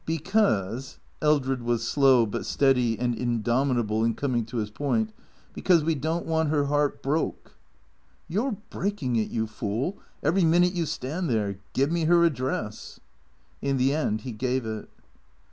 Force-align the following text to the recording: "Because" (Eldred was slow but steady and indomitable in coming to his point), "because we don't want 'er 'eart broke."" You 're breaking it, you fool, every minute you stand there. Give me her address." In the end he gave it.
"Because" 0.03 0.97
(Eldred 1.21 1.61
was 1.61 1.87
slow 1.87 2.25
but 2.25 2.43
steady 2.47 2.97
and 2.97 3.13
indomitable 3.13 4.03
in 4.03 4.15
coming 4.15 4.45
to 4.45 4.57
his 4.57 4.71
point), 4.71 5.13
"because 5.53 5.83
we 5.83 5.93
don't 5.93 6.25
want 6.25 6.51
'er 6.51 6.65
'eart 6.65 7.03
broke."" 7.03 7.51
You 8.27 8.45
're 8.47 8.57
breaking 8.71 9.15
it, 9.17 9.29
you 9.29 9.45
fool, 9.45 9.99
every 10.23 10.43
minute 10.43 10.73
you 10.73 10.87
stand 10.87 11.29
there. 11.29 11.59
Give 11.73 11.91
me 11.91 12.05
her 12.05 12.23
address." 12.23 12.99
In 13.61 13.77
the 13.77 13.93
end 13.93 14.21
he 14.21 14.31
gave 14.31 14.65
it. 14.65 14.89